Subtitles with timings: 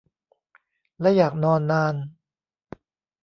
[1.01, 1.95] และอยากนอนนาน